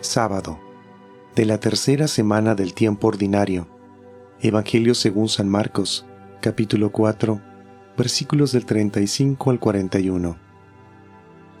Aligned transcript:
Sábado, 0.00 0.58
de 1.36 1.44
la 1.44 1.60
tercera 1.60 2.08
semana 2.08 2.54
del 2.54 2.72
tiempo 2.72 3.08
ordinario. 3.08 3.68
Evangelio 4.40 4.94
según 4.94 5.28
San 5.28 5.46
Marcos, 5.46 6.06
capítulo 6.40 6.90
4, 6.90 7.38
versículos 7.98 8.52
del 8.52 8.64
35 8.64 9.50
al 9.50 9.60
41. 9.60 10.38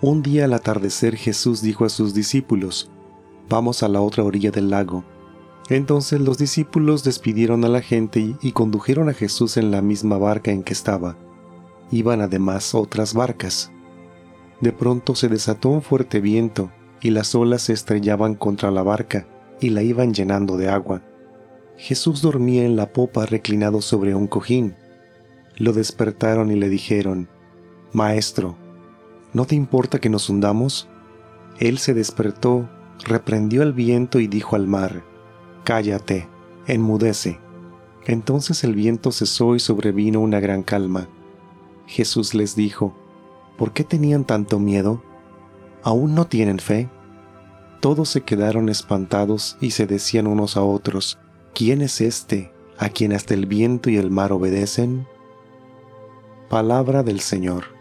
Un 0.00 0.22
día 0.22 0.46
al 0.46 0.54
atardecer 0.54 1.16
Jesús 1.16 1.60
dijo 1.60 1.84
a 1.84 1.90
sus 1.90 2.14
discípulos, 2.14 2.90
Vamos 3.50 3.82
a 3.82 3.88
la 3.88 4.00
otra 4.00 4.24
orilla 4.24 4.50
del 4.50 4.70
lago. 4.70 5.04
Entonces 5.68 6.18
los 6.18 6.38
discípulos 6.38 7.04
despidieron 7.04 7.62
a 7.66 7.68
la 7.68 7.82
gente 7.82 8.36
y 8.40 8.52
condujeron 8.52 9.10
a 9.10 9.12
Jesús 9.12 9.58
en 9.58 9.70
la 9.70 9.82
misma 9.82 10.16
barca 10.16 10.50
en 10.50 10.62
que 10.62 10.72
estaba. 10.72 11.18
Iban 11.90 12.22
además 12.22 12.74
otras 12.74 13.12
barcas. 13.12 13.70
De 14.62 14.72
pronto 14.72 15.14
se 15.14 15.28
desató 15.28 15.68
un 15.68 15.82
fuerte 15.82 16.20
viento 16.20 16.70
y 17.00 17.10
las 17.10 17.34
olas 17.34 17.62
se 17.62 17.72
estrellaban 17.72 18.34
contra 18.34 18.70
la 18.70 18.82
barca 18.82 19.26
y 19.60 19.70
la 19.70 19.82
iban 19.82 20.14
llenando 20.14 20.56
de 20.56 20.68
agua. 20.68 21.02
Jesús 21.76 22.22
dormía 22.22 22.64
en 22.64 22.76
la 22.76 22.92
popa 22.92 23.26
reclinado 23.26 23.80
sobre 23.80 24.14
un 24.14 24.26
cojín. 24.26 24.74
Lo 25.56 25.72
despertaron 25.72 26.50
y 26.50 26.56
le 26.56 26.68
dijeron, 26.68 27.28
Maestro, 27.92 28.56
¿no 29.32 29.46
te 29.46 29.54
importa 29.54 29.98
que 29.98 30.10
nos 30.10 30.28
hundamos? 30.28 30.88
Él 31.58 31.78
se 31.78 31.94
despertó, 31.94 32.68
reprendió 33.04 33.62
al 33.62 33.72
viento 33.72 34.20
y 34.20 34.26
dijo 34.26 34.56
al 34.56 34.66
mar, 34.66 35.04
Cállate, 35.64 36.28
enmudece. 36.66 37.38
Entonces 38.06 38.64
el 38.64 38.74
viento 38.74 39.12
cesó 39.12 39.54
y 39.54 39.60
sobrevino 39.60 40.20
una 40.20 40.40
gran 40.40 40.62
calma. 40.62 41.08
Jesús 41.86 42.34
les 42.34 42.56
dijo, 42.56 42.94
¿por 43.58 43.72
qué 43.72 43.84
tenían 43.84 44.24
tanto 44.24 44.58
miedo? 44.58 45.02
¿Aún 45.82 46.14
no 46.14 46.26
tienen 46.26 46.58
fe? 46.58 46.88
Todos 47.80 48.10
se 48.10 48.20
quedaron 48.20 48.68
espantados 48.68 49.56
y 49.60 49.70
se 49.70 49.86
decían 49.86 50.26
unos 50.26 50.56
a 50.56 50.62
otros, 50.62 51.18
¿quién 51.54 51.80
es 51.80 52.00
este 52.00 52.52
a 52.78 52.88
quien 52.88 53.12
hasta 53.12 53.34
el 53.34 53.46
viento 53.46 53.90
y 53.90 53.96
el 53.96 54.10
mar 54.10 54.32
obedecen? 54.32 55.06
Palabra 56.48 57.02
del 57.02 57.20
Señor. 57.20 57.79